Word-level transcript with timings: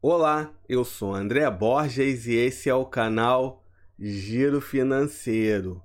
Olá, 0.00 0.54
eu 0.68 0.84
sou 0.84 1.12
André 1.12 1.50
Borges 1.50 2.28
e 2.28 2.34
esse 2.34 2.70
é 2.70 2.74
o 2.74 2.86
canal 2.86 3.64
Giro 3.98 4.60
Financeiro. 4.60 5.82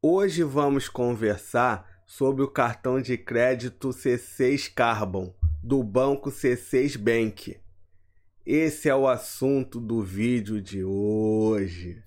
Hoje 0.00 0.42
vamos 0.42 0.88
conversar 0.88 1.86
sobre 2.06 2.42
o 2.42 2.48
cartão 2.48 3.02
de 3.02 3.18
crédito 3.18 3.90
C6 3.90 4.72
Carbon 4.74 5.34
do 5.62 5.82
banco 5.84 6.30
C6 6.30 6.96
Bank. 6.96 7.54
Esse 8.46 8.88
é 8.88 8.96
o 8.96 9.06
assunto 9.06 9.78
do 9.78 10.02
vídeo 10.02 10.58
de 10.58 10.82
hoje. 10.82 12.02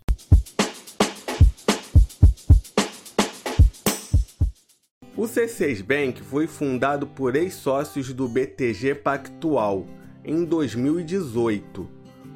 O 5.15 5.27
C6 5.27 5.83
Bank 5.83 6.23
foi 6.23 6.47
fundado 6.47 7.05
por 7.05 7.35
ex-sócios 7.35 8.11
do 8.11 8.27
BTG 8.27 8.95
Pactual 8.95 9.85
em 10.23 10.45
2018. 10.45 11.87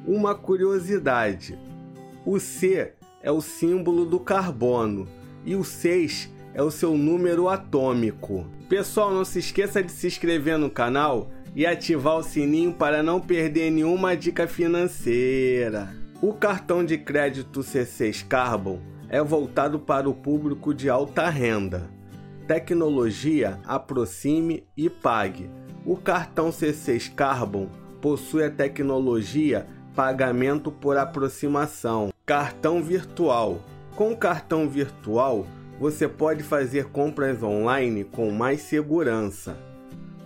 Uma 0.06 0.34
curiosidade: 0.34 1.58
o 2.24 2.38
C 2.38 2.92
é 3.22 3.30
o 3.30 3.40
símbolo 3.40 4.04
do 4.04 4.20
carbono 4.20 5.06
e 5.44 5.54
o 5.56 5.64
6 5.64 6.30
é 6.54 6.62
o 6.62 6.70
seu 6.70 6.96
número 6.96 7.48
atômico. 7.48 8.46
Pessoal, 8.68 9.12
não 9.12 9.24
se 9.24 9.38
esqueça 9.38 9.82
de 9.82 9.90
se 9.90 10.06
inscrever 10.06 10.58
no 10.58 10.70
canal 10.70 11.30
e 11.54 11.66
ativar 11.66 12.16
o 12.16 12.22
sininho 12.22 12.72
para 12.72 13.02
não 13.02 13.20
perder 13.20 13.70
nenhuma 13.70 14.16
dica 14.16 14.46
financeira. 14.46 15.94
O 16.20 16.32
cartão 16.32 16.84
de 16.84 16.98
crédito 16.98 17.60
C6 17.60 18.26
Carbon 18.26 18.80
é 19.08 19.22
voltado 19.22 19.78
para 19.78 20.08
o 20.08 20.14
público 20.14 20.74
de 20.74 20.90
alta 20.90 21.28
renda. 21.28 21.88
Tecnologia 22.48 23.60
aproxime 23.66 24.66
e 24.74 24.88
pague 24.88 25.50
o 25.84 25.96
cartão 25.96 26.50
C6 26.50 27.14
Carbon 27.14 27.68
possui 28.00 28.44
a 28.44 28.50
tecnologia 28.50 29.66
pagamento 29.94 30.70
por 30.70 30.96
aproximação, 30.96 32.10
cartão 32.26 32.82
virtual. 32.82 33.60
Com 33.94 34.12
o 34.12 34.16
cartão 34.16 34.68
virtual, 34.68 35.46
você 35.78 36.08
pode 36.08 36.42
fazer 36.42 36.86
compras 36.86 37.42
online 37.42 38.04
com 38.04 38.30
mais 38.30 38.62
segurança. 38.62 39.56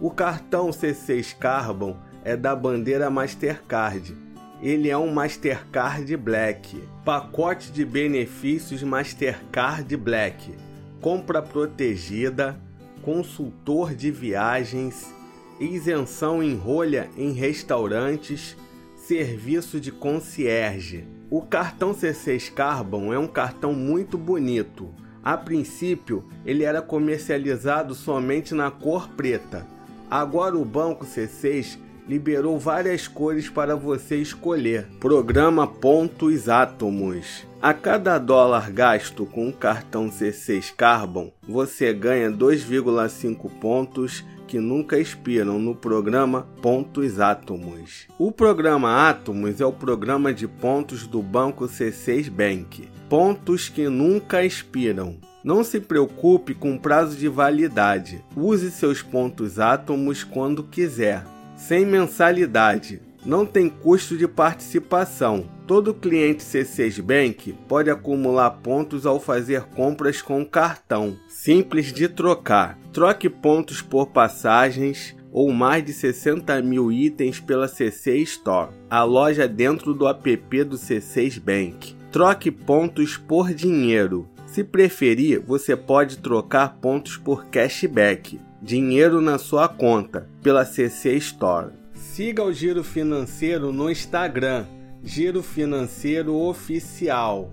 O 0.01 0.09
cartão 0.09 0.71
C6 0.71 1.37
Carbon 1.37 1.97
é 2.25 2.37
da 2.37 2.55
bandeira 2.55 3.11
Mastercard. 3.11 4.17
Ele 4.61 4.89
é 4.89 4.97
um 4.97 5.13
Mastercard 5.13 6.17
Black. 6.17 6.83
Pacote 7.05 7.73
de 7.73 7.85
benefícios 7.85 8.81
Mastercard 8.83 9.97
Black. 9.97 10.72
Compra 11.03 11.43
protegida, 11.43 12.57
consultor 13.03 13.93
de 13.93 14.09
viagens, 14.09 15.13
isenção 15.59 16.41
em 16.41 16.55
rolha 16.55 17.11
em 17.19 17.33
restaurantes, 17.33 18.57
serviço 18.95 19.81
de 19.81 19.91
concierge. 19.91 21.05
O 21.29 21.43
cartão 21.43 21.93
C6 21.93 22.55
Carbon 22.55 23.13
é 23.13 23.19
um 23.19 23.27
cartão 23.27 23.73
muito 23.73 24.17
bonito. 24.17 24.95
A 25.25 25.37
princípio, 25.37 26.25
ele 26.47 26.63
era 26.63 26.81
comercializado 26.81 27.97
somente 27.97 28.55
na 28.55 28.71
cor 28.71 29.09
preta. 29.09 29.67
Agora 30.09 30.57
o 30.57 30.65
banco 30.65 31.05
C6 31.05 31.81
liberou 32.09 32.59
várias 32.59 33.07
cores 33.07 33.49
para 33.49 33.77
você 33.77 34.17
escolher. 34.17 34.87
Programa 34.99 35.67
Pontos 35.67 36.49
Átomos. 36.49 37.47
A 37.61 37.73
cada 37.73 38.19
dólar 38.19 38.71
gasto 38.73 39.25
com 39.25 39.49
o 39.49 39.53
cartão 39.53 40.09
C6 40.09 40.75
Carbon, 40.77 41.33
você 41.47 41.93
ganha 41.93 42.31
2,5 42.31 43.49
pontos 43.61 44.25
que 44.49 44.59
nunca 44.59 44.99
expiram 44.99 45.59
no 45.59 45.75
programa 45.75 46.47
Pontos 46.61 47.21
Átomos. 47.21 48.09
O 48.19 48.33
programa 48.33 49.09
Átomos 49.09 49.61
é 49.61 49.65
o 49.65 49.73
programa 49.73 50.35
de 50.35 50.47
pontos 50.47 51.07
do 51.07 51.23
banco 51.23 51.67
C6 51.67 52.29
Bank. 52.29 52.89
Pontos 53.09 53.69
que 53.69 53.89
nunca 53.89 54.45
expiram. 54.45 55.17
Não 55.45 55.65
se 55.65 55.81
preocupe 55.81 56.55
com 56.55 56.79
prazo 56.79 57.17
de 57.17 57.29
validade. 57.29 58.25
Use 58.37 58.71
seus 58.71 59.03
pontos 59.03 59.59
átomos 59.59 60.23
quando 60.23 60.63
quiser, 60.63 61.25
sem 61.67 61.87
mensalidade. 61.87 63.01
Não 63.25 63.47
tem 63.47 63.69
custo 63.69 64.17
de 64.17 64.27
participação. 64.27 65.49
Todo 65.65 65.95
cliente 65.95 66.43
C6 66.43 67.01
Bank 67.01 67.55
pode 67.69 67.89
acumular 67.89 68.51
pontos 68.51 69.07
ao 69.07 69.21
fazer 69.21 69.63
compras 69.67 70.21
com 70.21 70.45
cartão. 70.45 71.17
Simples 71.29 71.93
de 71.93 72.09
trocar. 72.09 72.77
Troque 72.93 73.31
pontos 73.31 73.81
por 73.81 74.09
passagens 74.09 75.15
ou 75.31 75.53
mais 75.53 75.85
de 75.85 75.93
60 75.93 76.61
mil 76.63 76.91
itens 76.91 77.39
pela 77.39 77.69
CC 77.69 78.19
Store, 78.19 78.73
a 78.91 79.03
loja 79.03 79.49
dentro 79.49 79.95
do 79.95 80.07
app 80.07 80.65
do 80.65 80.77
C6 80.77 81.41
Bank. 81.41 81.95
Troque 82.11 82.51
pontos 82.51 83.17
por 83.17 83.55
dinheiro. 83.55 84.29
Se 84.47 84.63
preferir, 84.63 85.41
você 85.41 85.75
pode 85.75 86.19
trocar 86.19 86.77
pontos 86.81 87.17
por 87.17 87.47
cashback, 87.47 88.39
dinheiro 88.63 89.21
na 89.21 89.39
sua 89.39 89.69
conta, 89.69 90.29
pela 90.41 90.65
CC 90.65 91.17
Store. 91.17 91.73
Siga 91.93 92.45
o 92.45 92.53
Giro 92.53 92.85
Financeiro 92.85 93.73
no 93.73 93.91
Instagram, 93.91 94.67
Giro 95.03 95.43
Financeiro 95.43 96.37
Oficial. 96.37 97.51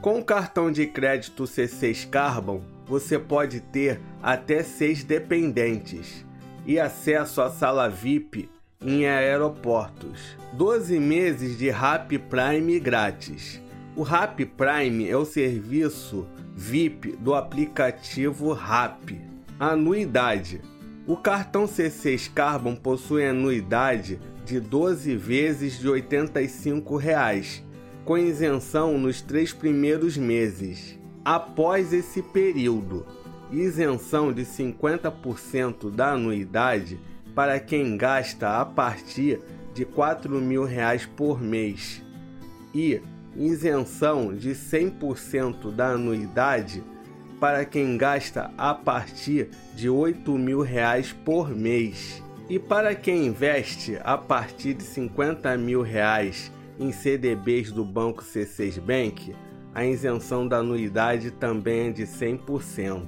Com 0.00 0.20
o 0.20 0.24
cartão 0.24 0.70
de 0.70 0.86
crédito 0.86 1.42
C6 1.42 2.08
Carbon, 2.08 2.62
você 2.86 3.18
pode 3.18 3.58
ter 3.60 4.00
até 4.22 4.62
seis 4.62 5.02
dependentes 5.02 6.24
e 6.64 6.78
acesso 6.78 7.42
à 7.42 7.50
sala 7.50 7.88
VIP 7.88 8.48
em 8.80 9.08
aeroportos. 9.08 10.36
12 10.52 11.00
meses 11.00 11.58
de 11.58 11.68
Rap 11.68 12.16
Prime 12.16 12.78
grátis. 12.78 13.60
O 13.96 14.04
Rap 14.04 14.46
Prime 14.46 15.08
é 15.08 15.16
o 15.16 15.24
serviço 15.24 16.28
VIP 16.54 17.16
do 17.16 17.34
aplicativo 17.34 18.52
Rap. 18.52 19.37
Anuidade. 19.60 20.60
O 21.04 21.16
cartão 21.16 21.64
C6 21.64 22.32
Carbon 22.32 22.76
possui 22.76 23.26
anuidade 23.26 24.20
de 24.44 24.60
12 24.60 25.16
vezes 25.16 25.80
de 25.80 25.88
85 25.88 26.96
reais, 26.96 27.64
com 28.04 28.16
isenção 28.16 28.96
nos 28.96 29.20
três 29.20 29.52
primeiros 29.52 30.16
meses. 30.16 30.96
Após 31.24 31.92
esse 31.92 32.22
período, 32.22 33.04
isenção 33.50 34.32
de 34.32 34.42
50% 34.42 35.90
da 35.90 36.12
anuidade 36.12 37.00
para 37.34 37.58
quem 37.58 37.96
gasta 37.96 38.60
a 38.60 38.64
partir 38.64 39.40
de 39.74 39.84
4 39.84 40.40
mil 40.40 40.62
reais 40.62 41.04
por 41.04 41.42
mês 41.42 42.00
e 42.72 43.02
isenção 43.34 44.32
de 44.32 44.50
100% 44.50 45.72
da 45.72 45.88
anuidade 45.88 46.80
para 47.40 47.64
quem 47.64 47.96
gasta 47.96 48.50
a 48.58 48.74
partir 48.74 49.50
de 49.74 49.88
8 49.88 50.30
mil 50.36 50.60
reais 50.60 51.12
por 51.12 51.50
mês. 51.50 52.22
E 52.48 52.58
para 52.58 52.94
quem 52.94 53.26
investe 53.26 53.98
a 54.02 54.16
partir 54.16 54.74
de 54.74 54.82
50 54.82 55.56
mil 55.56 55.82
reais 55.82 56.50
em 56.78 56.90
CDBs 56.90 57.70
do 57.70 57.84
Banco 57.84 58.24
C6 58.24 58.80
Bank, 58.80 59.34
a 59.74 59.84
isenção 59.84 60.48
da 60.48 60.58
anuidade 60.58 61.30
também 61.30 61.88
é 61.88 61.92
de 61.92 62.04
100%. 62.04 63.06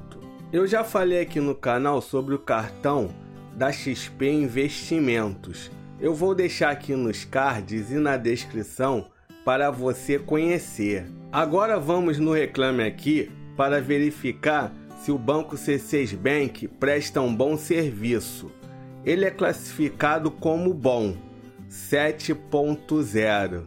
Eu 0.52 0.66
já 0.66 0.84
falei 0.84 1.20
aqui 1.20 1.40
no 1.40 1.54
canal 1.54 2.02
sobre 2.02 2.34
o 2.34 2.38
cartão 2.38 3.08
da 3.56 3.72
XP 3.72 4.30
Investimentos. 4.30 5.70
Eu 6.00 6.14
vou 6.14 6.34
deixar 6.34 6.70
aqui 6.70 6.94
nos 6.94 7.24
cards 7.24 7.90
e 7.90 7.94
na 7.94 8.16
descrição 8.16 9.08
para 9.44 9.70
você 9.70 10.18
conhecer. 10.18 11.06
Agora 11.32 11.78
vamos 11.78 12.18
no 12.18 12.32
Reclame 12.32 12.82
Aqui 12.82 13.30
para 13.56 13.80
verificar 13.80 14.72
se 15.00 15.10
o 15.10 15.18
Banco 15.18 15.56
C6 15.56 16.16
Bank 16.16 16.68
presta 16.68 17.20
um 17.20 17.34
bom 17.34 17.56
serviço 17.56 18.50
ele 19.04 19.24
é 19.24 19.30
classificado 19.30 20.30
como 20.30 20.74
bom 20.74 21.16
7.0. 21.68 23.66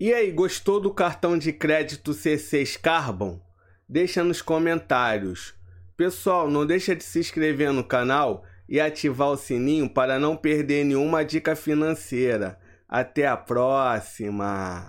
E 0.00 0.14
aí, 0.14 0.30
gostou 0.30 0.80
do 0.80 0.94
cartão 0.94 1.36
de 1.36 1.52
crédito 1.52 2.12
C6 2.12 2.80
Carbon? 2.80 3.40
Deixa 3.88 4.22
nos 4.22 4.40
comentários. 4.40 5.54
Pessoal, 5.96 6.48
não 6.48 6.64
deixa 6.64 6.94
de 6.94 7.02
se 7.02 7.18
inscrever 7.18 7.72
no 7.72 7.82
canal 7.82 8.44
e 8.68 8.80
ativar 8.80 9.30
o 9.30 9.36
sininho 9.36 9.90
para 9.90 10.18
não 10.18 10.36
perder 10.36 10.84
nenhuma 10.84 11.24
dica 11.24 11.56
financeira. 11.56 12.58
Até 12.88 13.26
a 13.26 13.36
próxima! 13.36 14.86